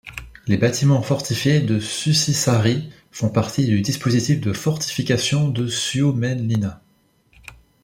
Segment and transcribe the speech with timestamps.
[0.47, 6.81] Les bâtiments fortifiés de Susisaari font partie du dispositif de fortification de Suomenlinna.